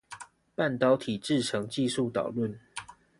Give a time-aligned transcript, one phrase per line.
[0.55, 2.57] 半導體製程技術導論